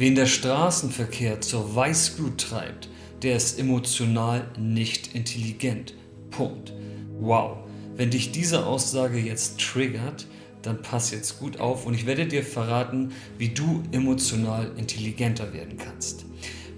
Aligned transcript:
Wen 0.00 0.14
der 0.14 0.24
Straßenverkehr 0.24 1.42
zur 1.42 1.76
Weißglut 1.76 2.38
treibt, 2.38 2.88
der 3.20 3.36
ist 3.36 3.58
emotional 3.58 4.50
nicht 4.58 5.14
intelligent. 5.14 5.92
Punkt. 6.30 6.72
Wow. 7.20 7.58
Wenn 7.96 8.10
dich 8.10 8.32
diese 8.32 8.64
Aussage 8.64 9.18
jetzt 9.18 9.60
triggert, 9.60 10.26
dann 10.62 10.80
pass 10.80 11.10
jetzt 11.10 11.38
gut 11.38 11.60
auf 11.60 11.84
und 11.84 11.92
ich 11.92 12.06
werde 12.06 12.26
dir 12.26 12.42
verraten, 12.42 13.12
wie 13.36 13.50
du 13.50 13.82
emotional 13.92 14.72
intelligenter 14.78 15.52
werden 15.52 15.76
kannst. 15.76 16.24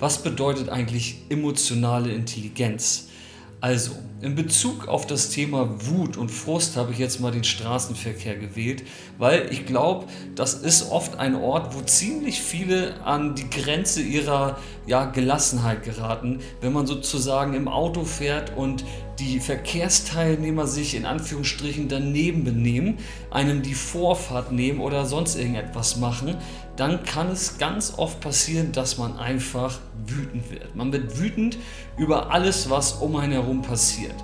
Was 0.01 0.25
bedeutet 0.25 0.69
eigentlich 0.69 1.19
emotionale 1.29 2.13
Intelligenz? 2.13 3.07
Also, 3.63 3.93
in 4.21 4.35
Bezug 4.35 4.89
auf 4.89 5.07
das 5.07 5.31
Thema 5.31 5.69
Wut 5.87 6.17
und 6.17 6.33
Frust 6.33 6.77
habe 6.77 6.91
ich 6.91 6.99
jetzt 6.99 7.21
mal 7.21 7.31
den 7.31 7.45
Straßenverkehr 7.45 8.35
gewählt, 8.35 8.83
weil 9.19 9.53
ich 9.53 9.67
glaube, 9.67 10.07
das 10.35 10.55
ist 10.55 10.91
oft 10.91 11.21
ein 11.21 11.37
Ort, 11.37 11.73
wo 11.73 11.81
ziemlich 11.83 12.41
viele 12.41 13.01
an 13.05 13.37
die 13.37 13.49
Grenze 13.49 14.03
ihrer 14.03 14.59
ja, 14.89 15.05
Gelassenheit 15.05 15.85
geraten, 15.85 16.41
wenn 16.61 16.73
man 16.73 16.89
sozusagen 16.89 17.55
im 17.55 17.69
Auto 17.69 18.05
fährt 18.05 18.57
und 18.57 18.85
die 19.29 19.41
Verkehrsteilnehmer 19.41 20.67
sich 20.67 20.95
in 20.95 21.05
Anführungsstrichen 21.05 21.89
daneben 21.89 22.45
benehmen, 22.45 22.99
einem 23.31 23.63
die 23.63 23.75
Vorfahrt 23.75 24.53
nehmen 24.53 24.81
oder 24.81 25.07
sonst 25.07 25.37
irgendetwas 25.37 25.97
machen, 25.97 26.37
dann 26.77 27.05
kann 27.05 27.31
es 27.31 27.59
ganz 27.59 27.95
oft 27.97 28.21
passieren, 28.21 28.73
dass 28.73 28.99
man 28.99 29.19
einfach 29.19 29.79
wütend 30.07 30.51
wird. 30.51 30.75
Man 30.75 30.93
wird 30.93 31.19
wütend 31.19 31.59
über 31.97 32.31
alles, 32.31 32.71
was 32.71 32.93
um 32.93 33.17
einen 33.17 33.33
herum 33.33 33.63
passiert. 33.63 34.15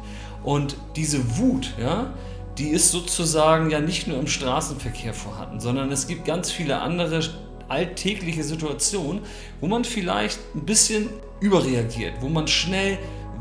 Und 0.42 0.76
diese 0.96 1.38
Wut, 1.38 1.74
ja, 1.80 2.12
die 2.56 2.68
ist 2.68 2.90
sozusagen 2.90 3.70
ja 3.70 3.80
nicht 3.80 4.08
nur 4.08 4.18
im 4.18 4.26
Straßenverkehr 4.26 5.14
vorhanden, 5.14 5.60
sondern 5.60 5.92
es 5.92 6.06
gibt 6.06 6.24
ganz 6.24 6.50
viele 6.50 6.80
andere 6.80 7.20
alltägliche 7.68 8.42
Situationen, 8.42 9.22
wo 9.60 9.66
man 9.66 9.84
vielleicht 9.84 10.38
ein 10.54 10.64
bisschen 10.64 11.08
überreagiert, 11.40 12.14
wo 12.20 12.28
man 12.28 12.48
schnell 12.48 12.98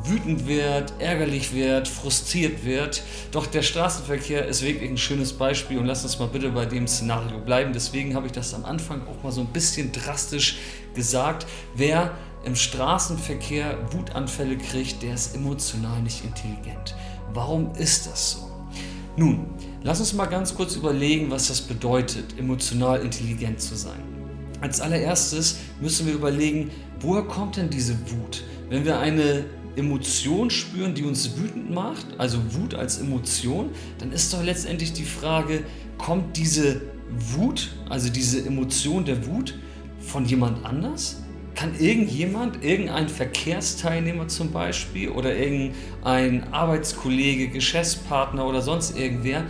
wütend 0.08 0.48
wird, 0.48 0.94
ärgerlich 1.00 1.54
wird, 1.54 1.88
frustriert 1.88 2.64
wird. 2.66 3.04
Doch 3.32 3.46
der 3.48 3.62
Straßenverkehr 3.62 4.46
ist 4.46 4.64
wirklich 4.64 4.90
ein 4.90 4.98
schönes 4.98 5.34
Beispiel 5.34 5.78
und 5.78 5.86
lass 5.86 6.04
uns 6.04 6.20
mal 6.20 6.28
bitte 6.28 6.50
bei 6.50 6.66
dem 6.66 6.88
Szenario 6.88 7.40
bleiben. 7.40 7.74
Deswegen 7.74 8.16
habe 8.16 8.28
ich 8.28 8.32
das 8.32 8.54
am 8.54 8.66
Anfang 8.66 9.02
auch 9.08 9.24
mal 9.24 9.32
so 9.32 9.42
ein 9.42 9.48
bisschen 9.48 9.92
drastisch 9.92 10.58
gesagt. 10.94 11.46
Wer 11.76 12.12
im 12.46 12.56
Straßenverkehr 12.56 13.78
Wutanfälle 13.92 14.58
kriegt, 14.58 15.04
der 15.04 15.14
ist 15.14 15.36
emotional 15.36 16.02
nicht 16.02 16.24
intelligent. 16.24 16.96
Warum 17.34 17.74
ist 17.76 18.08
das 18.08 18.32
so? 18.32 18.52
Nun, 19.18 19.48
lass 19.84 20.00
uns 20.00 20.14
mal 20.14 20.28
ganz 20.28 20.54
kurz 20.54 20.76
überlegen, 20.76 21.32
was 21.32 21.48
das 21.48 21.62
bedeutet, 21.62 22.38
emotional 22.38 23.02
intelligent 23.02 23.60
zu 23.60 23.76
sein. 23.76 24.00
Als 24.62 24.80
allererstes 24.82 25.58
müssen 25.82 26.08
wir 26.08 26.14
überlegen, 26.14 26.72
woher 27.00 27.24
kommt 27.24 27.58
denn 27.58 27.70
diese 27.70 27.94
Wut? 28.12 28.44
Wenn 28.70 28.86
wir 28.86 29.00
eine 29.00 29.46
Emotion 29.78 30.50
spüren, 30.50 30.94
die 30.96 31.04
uns 31.04 31.38
wütend 31.38 31.72
macht, 31.72 32.06
also 32.18 32.40
Wut 32.52 32.74
als 32.74 33.00
Emotion, 33.00 33.70
dann 34.00 34.12
ist 34.12 34.34
doch 34.34 34.44
letztendlich 34.44 34.94
die 34.94 35.06
Frage, 35.06 35.64
kommt 35.98 36.36
diese 36.36 36.82
Wut, 37.10 37.72
also 37.90 38.10
diese 38.10 38.46
Emotion 38.46 39.06
der 39.06 39.26
Wut, 39.28 39.54
von 40.00 40.26
jemand 40.26 40.66
anders? 40.66 41.24
Kann 41.56 41.80
irgendjemand, 41.80 42.64
irgendein 42.64 43.10
Verkehrsteilnehmer 43.10 44.28
zum 44.28 44.52
Beispiel 44.52 45.10
oder 45.10 45.36
irgendein 45.36 46.52
Arbeitskollege, 46.54 47.48
Geschäftspartner 47.50 48.46
oder 48.46 48.62
sonst 48.62 48.98
irgendwer, 48.98 49.46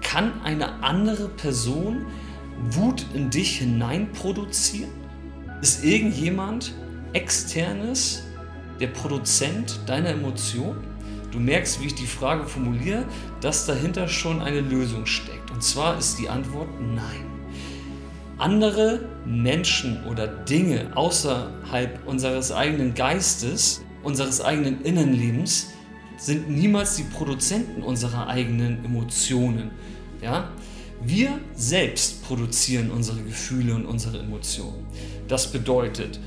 kann 0.00 0.40
eine 0.42 0.82
andere 0.82 1.28
Person 1.28 2.06
Wut 2.70 3.06
in 3.14 3.30
dich 3.30 3.58
hinein 3.58 4.12
produzieren? 4.12 4.90
Ist 5.60 5.84
irgendjemand 5.84 6.74
externes 7.12 8.24
der 8.82 8.88
Produzent 8.88 9.80
deiner 9.86 10.10
Emotion? 10.10 10.76
Du 11.30 11.38
merkst, 11.38 11.80
wie 11.80 11.86
ich 11.86 11.94
die 11.94 12.06
Frage 12.06 12.44
formuliere, 12.46 13.06
dass 13.40 13.64
dahinter 13.64 14.08
schon 14.08 14.42
eine 14.42 14.60
Lösung 14.60 15.06
steckt. 15.06 15.50
Und 15.50 15.62
zwar 15.62 15.96
ist 15.98 16.18
die 16.18 16.28
Antwort 16.28 16.68
nein. 16.80 17.26
Andere 18.38 19.08
Menschen 19.24 20.04
oder 20.06 20.26
Dinge 20.26 20.90
außerhalb 20.96 22.06
unseres 22.06 22.50
eigenen 22.50 22.92
Geistes, 22.94 23.82
unseres 24.02 24.40
eigenen 24.40 24.82
Innenlebens, 24.82 25.68
sind 26.18 26.50
niemals 26.50 26.96
die 26.96 27.04
Produzenten 27.04 27.82
unserer 27.82 28.26
eigenen 28.26 28.84
Emotionen. 28.84 29.70
Ja? 30.20 30.50
Wir 31.04 31.38
selbst 31.54 32.24
produzieren 32.24 32.90
unsere 32.90 33.22
Gefühle 33.22 33.74
und 33.74 33.86
unsere 33.86 34.18
Emotionen. 34.18 34.86
Das 35.28 35.50
bedeutet, 35.50 36.18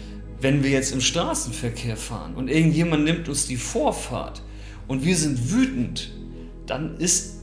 wenn 0.46 0.64
wir 0.64 0.70
jetzt 0.70 0.92
im 0.92 1.02
Straßenverkehr 1.02 1.98
fahren 1.98 2.36
und 2.36 2.52
irgendjemand 2.52 3.04
nimmt 3.04 3.28
uns 3.28 3.48
die 3.48 3.58
Vorfahrt 3.58 4.44
und 4.88 5.04
wir 5.04 5.18
sind 5.18 5.52
wütend, 5.52 6.12
dann 6.68 6.98
ist 6.98 7.38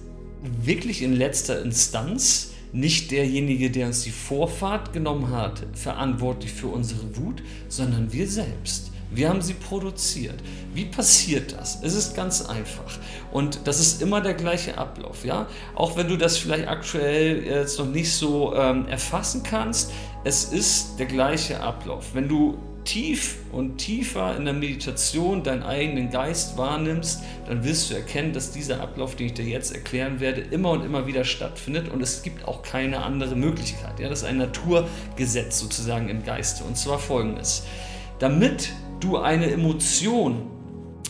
wirklich 0.63 1.03
in 1.03 1.13
letzter 1.13 1.61
Instanz 1.63 2.53
nicht 2.73 3.11
derjenige, 3.11 3.73
der 3.73 3.89
uns 3.89 4.05
die 4.05 4.13
Vorfahrt 4.13 4.93
genommen 4.93 5.31
hat, 5.31 5.67
verantwortlich 5.73 6.53
für 6.53 6.69
unsere 6.69 7.17
Wut, 7.17 7.43
sondern 7.69 8.13
wir 8.13 8.29
selbst. 8.29 8.93
Wir 9.11 9.31
haben 9.31 9.43
sie 9.43 9.55
produziert. 9.55 10.37
Wie 10.73 10.84
passiert 10.84 11.55
das? 11.59 11.81
Es 11.83 11.95
ist 11.95 12.15
ganz 12.15 12.47
einfach. 12.47 13.01
Und 13.33 13.63
das 13.65 13.81
ist 13.81 14.01
immer 14.01 14.21
der 14.21 14.34
gleiche 14.34 14.79
Ablauf. 14.79 15.25
Ja? 15.25 15.49
Auch 15.75 15.97
wenn 15.97 16.07
du 16.07 16.17
das 16.17 16.39
vielleicht 16.39 16.69
aktuell 16.69 17.43
jetzt 17.43 17.81
noch 17.81 17.89
nicht 17.89 18.13
so 18.13 18.55
ähm, 18.55 18.87
erfassen 18.87 19.43
kannst, 19.43 19.91
es 20.23 20.45
ist 20.45 21.01
der 21.01 21.07
gleiche 21.07 21.61
Ablauf. 21.61 22.15
Wenn 22.15 22.29
du 22.29 22.57
tief 22.84 23.37
und 23.53 23.78
tiefer 23.78 24.37
in 24.37 24.44
der 24.44 24.54
Meditation 24.54 25.43
deinen 25.43 25.62
eigenen 25.62 26.10
Geist 26.10 26.56
wahrnimmst, 26.56 27.22
dann 27.47 27.65
wirst 27.65 27.91
du 27.91 27.94
erkennen, 27.94 28.32
dass 28.32 28.53
dieser 28.53 28.81
Ablauf, 28.81 29.15
den 29.15 29.26
ich 29.26 29.34
dir 29.34 29.44
jetzt 29.44 29.75
erklären 29.75 30.20
werde, 30.20 30.41
immer 30.41 30.70
und 30.70 30.84
immer 30.84 31.06
wieder 31.06 31.25
stattfindet 31.25 31.88
und 31.88 32.03
es 32.03 32.22
gibt 32.22 32.47
auch 32.47 32.62
keine 32.62 33.03
andere 33.03 33.37
Möglichkeit. 33.37 34.00
Ja, 34.00 34.09
das 34.09 34.22
ist 34.22 34.28
ein 34.28 34.38
Naturgesetz 34.38 35.59
sozusagen 35.59 36.09
im 36.09 36.25
Geiste 36.25 36.65
und 36.65 36.76
zwar 36.76 36.98
folgendes. 36.98 37.65
Damit 38.19 38.71
du 39.00 39.19
eine 39.19 39.50
Emotion 39.50 40.50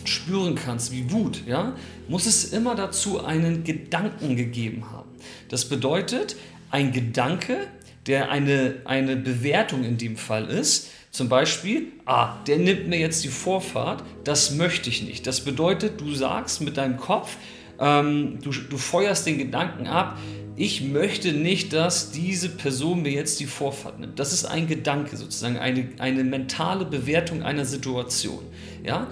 spüren 0.04 0.54
kannst, 0.54 0.92
wie 0.92 1.10
Wut, 1.10 1.42
ja, 1.46 1.74
muss 2.08 2.26
es 2.26 2.52
immer 2.52 2.74
dazu 2.74 3.24
einen 3.24 3.64
Gedanken 3.64 4.36
gegeben 4.36 4.90
haben. 4.90 5.08
Das 5.48 5.68
bedeutet, 5.68 6.36
ein 6.70 6.92
Gedanke, 6.92 7.68
der 8.06 8.30
eine, 8.30 8.76
eine 8.84 9.16
Bewertung 9.16 9.84
in 9.84 9.98
dem 9.98 10.16
Fall 10.16 10.48
ist, 10.48 10.88
zum 11.12 11.28
Beispiel, 11.28 11.88
ah, 12.06 12.38
der 12.46 12.56
nimmt 12.56 12.88
mir 12.88 12.98
jetzt 12.98 13.22
die 13.22 13.28
Vorfahrt, 13.28 14.02
das 14.24 14.52
möchte 14.52 14.88
ich 14.88 15.02
nicht. 15.02 15.26
Das 15.26 15.42
bedeutet, 15.42 16.00
du 16.00 16.14
sagst 16.14 16.62
mit 16.62 16.78
deinem 16.78 16.96
Kopf, 16.96 17.36
ähm, 17.78 18.38
du, 18.42 18.50
du 18.50 18.78
feuerst 18.78 19.26
den 19.26 19.36
Gedanken 19.36 19.86
ab, 19.86 20.18
ich 20.56 20.80
möchte 20.80 21.34
nicht, 21.34 21.74
dass 21.74 22.12
diese 22.12 22.48
Person 22.48 23.02
mir 23.02 23.12
jetzt 23.12 23.40
die 23.40 23.46
Vorfahrt 23.46 24.00
nimmt. 24.00 24.18
Das 24.18 24.32
ist 24.32 24.46
ein 24.46 24.66
Gedanke 24.66 25.18
sozusagen, 25.18 25.58
eine, 25.58 25.86
eine 25.98 26.24
mentale 26.24 26.86
Bewertung 26.86 27.42
einer 27.42 27.66
Situation. 27.66 28.40
Ja? 28.82 29.08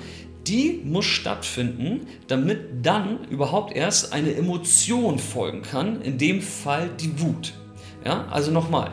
Die 0.47 0.81
muss 0.83 1.05
stattfinden, 1.05 2.07
damit 2.29 2.61
dann 2.83 3.25
überhaupt 3.29 3.77
erst 3.77 4.15
eine 4.15 4.35
Emotion 4.35 5.19
folgen 5.19 5.61
kann, 5.61 6.01
in 6.01 6.17
dem 6.17 6.41
Fall 6.41 6.89
die 6.99 7.21
Wut. 7.21 7.53
Ja? 8.07 8.27
Also 8.31 8.51
nochmal, 8.51 8.91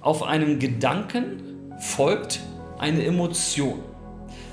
auf 0.00 0.24
einem 0.24 0.58
Gedanken 0.58 1.53
folgt 1.84 2.40
eine 2.78 3.04
Emotion. 3.04 3.80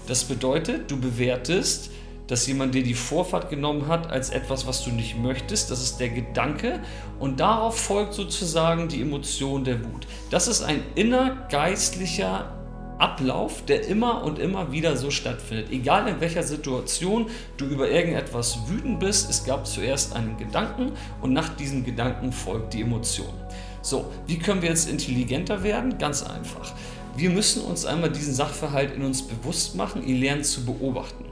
Das 0.05 0.25
bedeutet, 0.25 0.91
du 0.91 0.99
bewertest, 0.99 1.89
dass 2.27 2.45
jemand 2.45 2.75
dir 2.75 2.83
die 2.83 2.93
Vorfahrt 2.93 3.49
genommen 3.49 3.87
hat 3.87 4.11
als 4.11 4.29
etwas, 4.29 4.67
was 4.67 4.83
du 4.83 4.91
nicht 4.91 5.17
möchtest. 5.17 5.71
Das 5.71 5.81
ist 5.81 5.97
der 5.97 6.09
Gedanke 6.09 6.81
und 7.19 7.39
darauf 7.39 7.79
folgt 7.79 8.13
sozusagen 8.13 8.89
die 8.89 9.01
Emotion 9.01 9.63
der 9.63 9.83
Wut. 9.83 10.07
Das 10.29 10.47
ist 10.47 10.61
ein 10.61 10.83
innergeistlicher 10.95 12.57
Ablauf, 12.99 13.65
der 13.65 13.87
immer 13.87 14.23
und 14.23 14.37
immer 14.37 14.71
wieder 14.71 14.95
so 14.95 15.09
stattfindet. 15.09 15.71
Egal 15.71 16.07
in 16.07 16.21
welcher 16.21 16.43
Situation 16.43 17.27
du 17.57 17.65
über 17.65 17.89
irgendetwas 17.89 18.59
wütend 18.67 18.99
bist, 18.99 19.29
es 19.29 19.43
gab 19.43 19.65
zuerst 19.65 20.15
einen 20.15 20.37
Gedanken 20.37 20.91
und 21.21 21.33
nach 21.33 21.49
diesem 21.55 21.83
Gedanken 21.83 22.31
folgt 22.31 22.73
die 22.73 22.81
Emotion. 22.81 23.33
So, 23.81 24.11
wie 24.27 24.37
können 24.37 24.61
wir 24.61 24.69
jetzt 24.69 24.87
intelligenter 24.87 25.63
werden? 25.63 25.97
Ganz 25.97 26.21
einfach. 26.21 26.71
Wir 27.21 27.29
müssen 27.29 27.61
uns 27.61 27.85
einmal 27.85 28.09
diesen 28.09 28.33
Sachverhalt 28.33 28.95
in 28.95 29.03
uns 29.03 29.21
bewusst 29.21 29.75
machen, 29.75 30.03
ihn 30.03 30.19
lernen 30.19 30.43
zu 30.43 30.65
beobachten. 30.65 31.25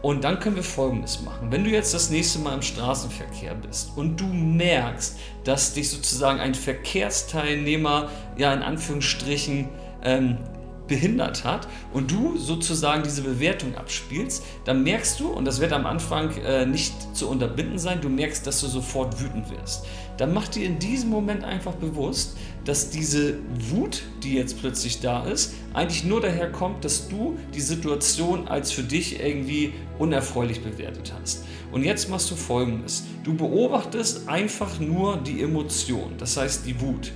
Und 0.00 0.22
dann 0.22 0.38
können 0.38 0.54
wir 0.54 0.62
Folgendes 0.62 1.22
machen. 1.22 1.50
Wenn 1.50 1.64
du 1.64 1.70
jetzt 1.70 1.92
das 1.92 2.08
nächste 2.08 2.38
Mal 2.38 2.54
im 2.54 2.62
Straßenverkehr 2.62 3.56
bist 3.56 3.90
und 3.96 4.20
du 4.20 4.26
merkst, 4.26 5.16
dass 5.42 5.74
dich 5.74 5.90
sozusagen 5.90 6.38
ein 6.38 6.54
Verkehrsteilnehmer, 6.54 8.10
ja 8.36 8.54
in 8.54 8.62
Anführungsstrichen, 8.62 9.70
ähm, 10.04 10.38
behindert 10.86 11.44
hat 11.44 11.66
und 11.92 12.10
du 12.10 12.36
sozusagen 12.36 13.02
diese 13.02 13.22
Bewertung 13.22 13.74
abspielst, 13.74 14.42
dann 14.64 14.82
merkst 14.82 15.18
du, 15.20 15.28
und 15.28 15.44
das 15.44 15.60
wird 15.60 15.72
am 15.72 15.86
Anfang 15.86 16.36
äh, 16.38 16.66
nicht 16.66 17.16
zu 17.16 17.28
unterbinden 17.28 17.78
sein, 17.78 18.00
du 18.00 18.08
merkst, 18.08 18.46
dass 18.46 18.60
du 18.60 18.66
sofort 18.66 19.20
wütend 19.20 19.50
wirst. 19.50 19.86
Dann 20.16 20.32
mach 20.32 20.46
dir 20.48 20.66
in 20.66 20.78
diesem 20.78 21.10
Moment 21.10 21.42
einfach 21.44 21.74
bewusst, 21.74 22.36
dass 22.64 22.90
diese 22.90 23.38
Wut, 23.70 24.02
die 24.22 24.34
jetzt 24.34 24.60
plötzlich 24.60 25.00
da 25.00 25.24
ist, 25.24 25.54
eigentlich 25.72 26.04
nur 26.04 26.20
daher 26.20 26.50
kommt, 26.52 26.84
dass 26.84 27.08
du 27.08 27.36
die 27.54 27.60
Situation 27.60 28.46
als 28.46 28.70
für 28.70 28.82
dich 28.82 29.20
irgendwie 29.20 29.72
unerfreulich 29.98 30.62
bewertet 30.62 31.12
hast. 31.20 31.44
Und 31.72 31.82
jetzt 31.82 32.08
machst 32.08 32.30
du 32.30 32.36
folgendes. 32.36 33.04
Du 33.24 33.34
beobachtest 33.34 34.28
einfach 34.28 34.78
nur 34.78 35.16
die 35.16 35.42
Emotion, 35.42 36.14
das 36.18 36.36
heißt 36.36 36.66
die 36.66 36.80
Wut, 36.80 37.12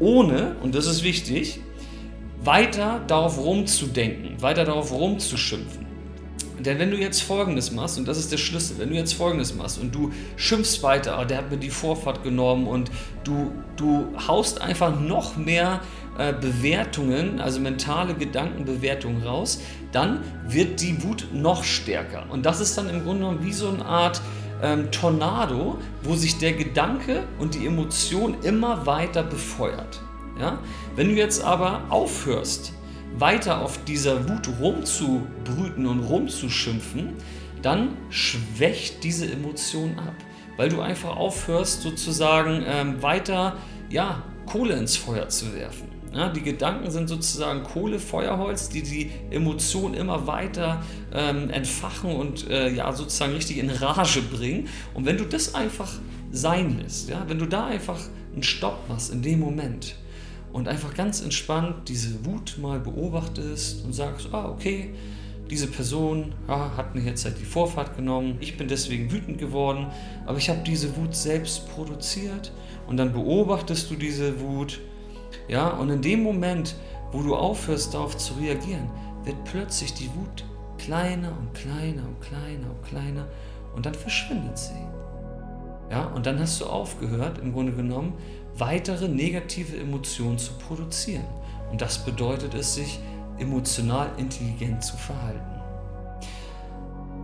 ohne, 0.00 0.56
und 0.62 0.74
das 0.74 0.86
ist 0.86 1.04
wichtig, 1.04 1.60
weiter 2.44 3.00
darauf 3.06 3.38
rumzudenken, 3.38 4.40
weiter 4.40 4.64
darauf 4.64 4.92
rumzuschimpfen. 4.92 5.84
Denn 6.58 6.78
wenn 6.78 6.90
du 6.90 6.96
jetzt 6.96 7.22
Folgendes 7.22 7.72
machst, 7.72 7.98
und 7.98 8.06
das 8.06 8.16
ist 8.16 8.30
der 8.30 8.36
Schlüssel, 8.36 8.78
wenn 8.78 8.90
du 8.90 8.94
jetzt 8.94 9.14
Folgendes 9.14 9.54
machst 9.54 9.78
und 9.78 9.94
du 9.94 10.12
schimpfst 10.36 10.82
weiter, 10.82 11.18
oh, 11.20 11.24
der 11.24 11.38
hat 11.38 11.50
mir 11.50 11.56
die 11.56 11.70
Vorfahrt 11.70 12.22
genommen 12.22 12.66
und 12.66 12.90
du, 13.24 13.52
du 13.76 14.06
haust 14.28 14.62
einfach 14.62 14.98
noch 14.98 15.36
mehr 15.36 15.80
äh, 16.16 16.32
Bewertungen, 16.32 17.40
also 17.40 17.60
mentale 17.60 18.14
Gedankenbewertungen 18.14 19.24
raus, 19.24 19.60
dann 19.90 20.22
wird 20.46 20.80
die 20.80 21.02
Wut 21.02 21.26
noch 21.32 21.64
stärker. 21.64 22.26
Und 22.30 22.46
das 22.46 22.60
ist 22.60 22.78
dann 22.78 22.88
im 22.88 23.02
Grunde 23.02 23.24
genommen 23.24 23.44
wie 23.44 23.52
so 23.52 23.68
eine 23.68 23.84
Art 23.84 24.20
ähm, 24.62 24.90
Tornado, 24.92 25.78
wo 26.02 26.14
sich 26.14 26.38
der 26.38 26.52
Gedanke 26.52 27.24
und 27.38 27.54
die 27.54 27.66
Emotion 27.66 28.36
immer 28.42 28.86
weiter 28.86 29.24
befeuert. 29.24 30.00
Ja? 30.38 30.58
Wenn 30.96 31.08
du 31.08 31.14
jetzt 31.14 31.42
aber 31.42 31.82
aufhörst, 31.90 32.72
weiter 33.16 33.60
auf 33.60 33.82
dieser 33.84 34.28
Wut 34.28 34.48
rumzubrüten 34.60 35.86
und 35.86 36.00
rumzuschimpfen, 36.00 37.14
dann 37.62 37.96
schwächt 38.10 39.04
diese 39.04 39.30
Emotion 39.30 39.98
ab, 39.98 40.14
weil 40.56 40.68
du 40.68 40.80
einfach 40.80 41.16
aufhörst, 41.16 41.82
sozusagen 41.82 42.62
ähm, 42.66 43.02
weiter 43.02 43.56
ja, 43.88 44.22
Kohle 44.46 44.74
ins 44.74 44.96
Feuer 44.96 45.28
zu 45.28 45.54
werfen. 45.54 45.88
Ja, 46.12 46.28
die 46.28 46.42
Gedanken 46.42 46.90
sind 46.92 47.08
sozusagen 47.08 47.64
Kohle, 47.64 47.98
Feuerholz, 47.98 48.68
die 48.68 48.82
die 48.82 49.10
Emotion 49.30 49.94
immer 49.94 50.28
weiter 50.28 50.82
ähm, 51.12 51.50
entfachen 51.50 52.14
und 52.14 52.48
äh, 52.48 52.70
ja, 52.70 52.92
sozusagen 52.92 53.32
richtig 53.32 53.58
in 53.58 53.68
Rage 53.68 54.22
bringen. 54.22 54.68
Und 54.92 55.06
wenn 55.06 55.16
du 55.16 55.24
das 55.24 55.56
einfach 55.56 55.90
sein 56.30 56.78
lässt, 56.80 57.08
ja, 57.08 57.24
wenn 57.26 57.40
du 57.40 57.46
da 57.46 57.66
einfach 57.66 57.98
einen 58.32 58.44
Stopp 58.44 58.88
machst 58.88 59.12
in 59.12 59.22
dem 59.22 59.40
Moment, 59.40 59.96
und 60.54 60.68
einfach 60.68 60.94
ganz 60.94 61.20
entspannt 61.20 61.88
diese 61.88 62.24
Wut 62.24 62.58
mal 62.62 62.78
beobachtest 62.78 63.84
und 63.84 63.92
sagst, 63.92 64.28
ah, 64.30 64.48
okay, 64.48 64.94
diese 65.50 65.66
Person 65.66 66.32
ja, 66.46 66.76
hat 66.76 66.94
mir 66.94 67.00
jetzt 67.00 67.24
halt 67.24 67.40
die 67.40 67.44
Vorfahrt 67.44 67.96
genommen, 67.96 68.36
ich 68.38 68.56
bin 68.56 68.68
deswegen 68.68 69.10
wütend 69.10 69.38
geworden, 69.38 69.88
aber 70.24 70.38
ich 70.38 70.48
habe 70.48 70.60
diese 70.64 70.96
Wut 70.96 71.16
selbst 71.16 71.68
produziert 71.70 72.52
und 72.86 72.96
dann 72.98 73.12
beobachtest 73.12 73.90
du 73.90 73.96
diese 73.96 74.40
Wut, 74.40 74.80
ja, 75.48 75.70
und 75.70 75.90
in 75.90 76.00
dem 76.00 76.22
Moment, 76.22 76.76
wo 77.10 77.20
du 77.24 77.34
aufhörst 77.34 77.92
darauf 77.92 78.16
zu 78.16 78.34
reagieren, 78.34 78.88
wird 79.24 79.42
plötzlich 79.44 79.92
die 79.94 80.08
Wut 80.14 80.44
kleiner 80.78 81.36
und 81.36 81.52
kleiner 81.52 82.04
und 82.06 82.20
kleiner 82.20 82.70
und 82.70 82.82
kleiner 82.84 83.26
und 83.74 83.86
dann 83.86 83.94
verschwindet 83.94 84.56
sie. 84.56 85.03
Ja, 85.90 86.04
und 86.06 86.26
dann 86.26 86.38
hast 86.38 86.60
du 86.60 86.66
aufgehört, 86.66 87.38
im 87.38 87.52
Grunde 87.52 87.72
genommen, 87.72 88.14
weitere 88.56 89.08
negative 89.08 89.76
Emotionen 89.76 90.38
zu 90.38 90.52
produzieren. 90.54 91.24
Und 91.70 91.80
das 91.80 92.04
bedeutet 92.04 92.54
es, 92.54 92.74
sich 92.74 93.00
emotional 93.38 94.10
intelligent 94.16 94.84
zu 94.84 94.96
verhalten. 94.96 95.54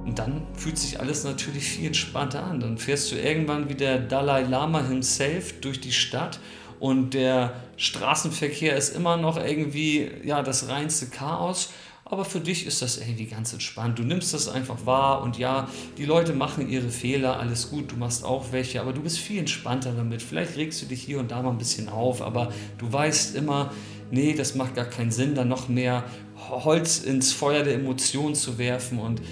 Und 0.05 0.19
dann 0.19 0.43
fühlt 0.55 0.79
sich 0.79 0.99
alles 0.99 1.25
natürlich 1.25 1.65
viel 1.65 1.87
entspannter 1.89 2.43
an. 2.43 2.61
Dann 2.61 2.79
fährst 2.79 3.12
du 3.12 3.17
irgendwann 3.17 3.69
wie 3.69 3.75
der 3.75 3.99
Dalai 3.99 4.43
Lama 4.43 4.83
himself 4.83 5.61
durch 5.61 5.81
die 5.81 5.93
Stadt 5.93 6.41
und 6.81 7.12
der 7.12 7.53
Straßenverkehr 7.77 8.75
ist 8.75 8.97
immer 8.97 9.19
noch 9.19 9.37
irgendwie 9.37 10.11
ja, 10.25 10.43
das 10.43 10.69
reinste 10.69 11.07
Chaos 11.07 11.71
aber 12.11 12.25
für 12.25 12.41
dich 12.41 12.67
ist 12.67 12.83
das 12.83 12.99
irgendwie 12.99 13.27
ganz 13.27 13.53
entspannt. 13.53 13.99
Du 13.99 14.03
nimmst 14.03 14.35
das 14.35 14.49
einfach 14.49 14.85
wahr 14.85 15.23
und 15.23 15.39
ja, 15.39 15.69
die 15.97 16.05
Leute 16.05 16.33
machen 16.33 16.69
ihre 16.69 16.91
Fehler, 16.91 17.39
alles 17.39 17.71
gut, 17.71 17.93
du 17.93 17.97
machst 17.97 18.25
auch 18.25 18.51
welche, 18.51 18.81
aber 18.81 18.93
du 18.93 19.01
bist 19.01 19.19
viel 19.19 19.39
entspannter 19.39 19.93
damit. 19.93 20.21
Vielleicht 20.21 20.57
regst 20.57 20.83
du 20.83 20.87
dich 20.87 21.01
hier 21.01 21.21
und 21.21 21.31
da 21.31 21.41
mal 21.41 21.51
ein 21.51 21.59
bisschen 21.59 21.89
auf, 21.89 22.21
aber 22.21 22.53
du 22.79 22.93
weißt 22.93 23.37
immer, 23.37 23.73
nee, 24.11 24.35
das 24.35 24.57
macht 24.57 24.75
gar 24.75 24.87
keinen 24.87 25.12
Sinn, 25.12 25.37
da 25.37 25.45
noch 25.45 25.69
mehr 25.69 26.05
Holz 26.49 26.99
ins 26.99 27.33
Feuer 27.33 27.62
der 27.62 27.75
Emotionen 27.75 28.35
zu 28.35 28.59
werfen 28.59 28.99
und 28.99 29.23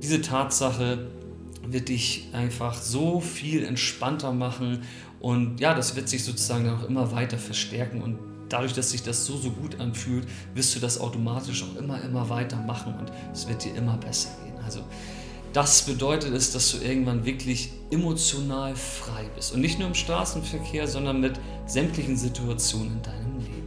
diese 0.00 0.20
Tatsache 0.20 1.08
wird 1.66 1.88
dich 1.88 2.28
einfach 2.32 2.80
so 2.80 3.20
viel 3.20 3.64
entspannter 3.64 4.32
machen 4.32 4.82
und 5.18 5.58
ja, 5.58 5.74
das 5.74 5.96
wird 5.96 6.08
sich 6.08 6.22
sozusagen 6.22 6.68
auch 6.70 6.88
immer 6.88 7.10
weiter 7.10 7.38
verstärken 7.38 8.00
und 8.00 8.35
dadurch, 8.48 8.72
dass 8.72 8.90
sich 8.90 9.02
das 9.02 9.26
so, 9.26 9.36
so 9.36 9.50
gut 9.50 9.80
anfühlt, 9.80 10.26
wirst 10.54 10.74
du 10.74 10.80
das 10.80 11.00
automatisch 11.00 11.64
auch 11.64 11.76
immer, 11.76 12.02
immer 12.02 12.28
weiter 12.28 12.56
machen 12.56 12.94
und 12.98 13.12
es 13.32 13.48
wird 13.48 13.64
dir 13.64 13.74
immer 13.74 13.96
besser 13.96 14.30
gehen. 14.44 14.58
Also 14.64 14.80
das 15.52 15.82
bedeutet 15.82 16.34
es, 16.34 16.52
dass 16.52 16.70
du 16.72 16.78
irgendwann 16.78 17.24
wirklich 17.24 17.70
emotional 17.90 18.76
frei 18.76 19.24
bist. 19.34 19.54
Und 19.54 19.60
nicht 19.62 19.78
nur 19.78 19.88
im 19.88 19.94
Straßenverkehr, 19.94 20.86
sondern 20.86 21.20
mit 21.20 21.40
sämtlichen 21.66 22.16
Situationen 22.16 22.92
in 22.92 23.02
deinem 23.02 23.38
Leben. 23.38 23.66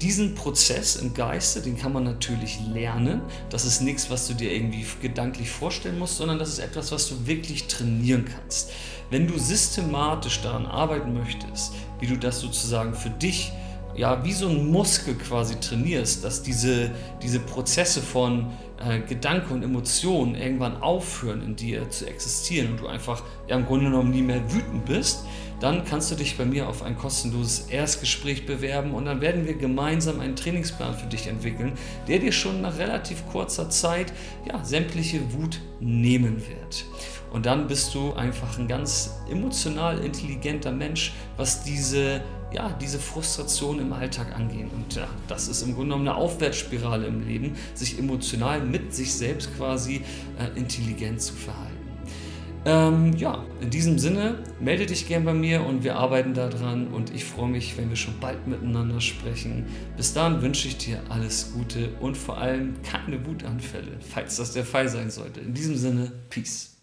Diesen 0.00 0.34
Prozess 0.34 0.96
im 0.96 1.12
Geiste, 1.12 1.60
den 1.60 1.76
kann 1.76 1.92
man 1.92 2.04
natürlich 2.04 2.58
lernen. 2.72 3.20
Das 3.50 3.64
ist 3.64 3.80
nichts, 3.80 4.08
was 4.10 4.26
du 4.28 4.34
dir 4.34 4.50
irgendwie 4.50 4.86
gedanklich 5.02 5.50
vorstellen 5.50 5.98
musst, 5.98 6.16
sondern 6.16 6.38
das 6.38 6.48
ist 6.48 6.58
etwas, 6.58 6.90
was 6.90 7.08
du 7.08 7.26
wirklich 7.26 7.66
trainieren 7.66 8.24
kannst. 8.24 8.70
Wenn 9.10 9.26
du 9.26 9.38
systematisch 9.38 10.40
daran 10.40 10.66
arbeiten 10.66 11.12
möchtest, 11.12 11.74
wie 12.00 12.06
du 12.06 12.16
das 12.16 12.40
sozusagen 12.40 12.94
für 12.94 13.10
dich 13.10 13.52
ja, 13.96 14.24
wie 14.24 14.32
so 14.32 14.48
ein 14.48 14.70
Muskel 14.70 15.14
quasi 15.14 15.56
trainierst, 15.60 16.24
dass 16.24 16.42
diese, 16.42 16.90
diese 17.22 17.40
Prozesse 17.40 18.00
von 18.00 18.50
äh, 18.84 19.00
Gedanke 19.00 19.54
und 19.54 19.62
Emotionen 19.62 20.34
irgendwann 20.34 20.82
aufhören 20.82 21.42
in 21.42 21.56
dir 21.56 21.88
zu 21.90 22.06
existieren 22.06 22.72
und 22.72 22.80
du 22.80 22.86
einfach 22.86 23.22
ja, 23.48 23.56
im 23.56 23.66
Grunde 23.66 23.86
genommen 23.86 24.10
nie 24.10 24.22
mehr 24.22 24.52
wütend 24.52 24.84
bist, 24.84 25.24
dann 25.60 25.84
kannst 25.84 26.10
du 26.10 26.16
dich 26.16 26.36
bei 26.36 26.44
mir 26.44 26.68
auf 26.68 26.82
ein 26.82 26.98
kostenloses 26.98 27.68
Erstgespräch 27.70 28.44
bewerben 28.46 28.92
und 28.92 29.04
dann 29.04 29.20
werden 29.20 29.46
wir 29.46 29.54
gemeinsam 29.54 30.20
einen 30.20 30.36
Trainingsplan 30.36 30.94
für 30.94 31.06
dich 31.06 31.28
entwickeln, 31.28 31.72
der 32.08 32.18
dir 32.18 32.32
schon 32.32 32.60
nach 32.60 32.78
relativ 32.78 33.24
kurzer 33.30 33.70
Zeit 33.70 34.12
ja, 34.46 34.62
sämtliche 34.64 35.20
Wut 35.32 35.60
nehmen 35.80 36.42
wird. 36.48 36.84
Und 37.32 37.46
dann 37.46 37.66
bist 37.66 37.94
du 37.94 38.12
einfach 38.12 38.58
ein 38.58 38.68
ganz 38.68 39.16
emotional 39.28 39.98
intelligenter 39.98 40.70
Mensch, 40.70 41.12
was 41.36 41.64
diese 41.64 42.20
ja, 42.54 42.70
diese 42.80 42.98
Frustration 42.98 43.80
im 43.80 43.92
Alltag 43.92 44.34
angehen. 44.34 44.70
Und 44.70 44.94
ja, 44.94 45.08
das 45.26 45.48
ist 45.48 45.62
im 45.62 45.74
Grunde 45.74 45.94
genommen 45.94 46.08
eine 46.08 46.16
Aufwärtsspirale 46.16 47.06
im 47.06 47.26
Leben, 47.26 47.56
sich 47.74 47.98
emotional 47.98 48.60
mit 48.60 48.94
sich 48.94 49.12
selbst 49.12 49.54
quasi 49.56 50.02
äh, 50.38 50.56
intelligent 50.58 51.20
zu 51.20 51.34
verhalten. 51.34 51.74
Ähm, 52.66 53.12
ja, 53.18 53.44
in 53.60 53.68
diesem 53.68 53.98
Sinne, 53.98 54.38
melde 54.58 54.86
dich 54.86 55.06
gern 55.06 55.24
bei 55.24 55.34
mir 55.34 55.66
und 55.66 55.84
wir 55.84 55.96
arbeiten 55.96 56.32
daran 56.32 56.86
und 56.86 57.14
ich 57.14 57.24
freue 57.24 57.50
mich, 57.50 57.76
wenn 57.76 57.90
wir 57.90 57.96
schon 57.96 58.18
bald 58.20 58.46
miteinander 58.46 59.02
sprechen. 59.02 59.66
Bis 59.98 60.14
dahin 60.14 60.40
wünsche 60.40 60.68
ich 60.68 60.78
dir 60.78 61.00
alles 61.10 61.52
Gute 61.52 61.90
und 62.00 62.16
vor 62.16 62.38
allem 62.38 62.80
keine 62.82 63.26
Wutanfälle, 63.26 63.98
falls 64.00 64.36
das 64.36 64.52
der 64.52 64.64
Fall 64.64 64.88
sein 64.88 65.10
sollte. 65.10 65.40
In 65.40 65.52
diesem 65.52 65.76
Sinne, 65.76 66.12
Peace. 66.30 66.73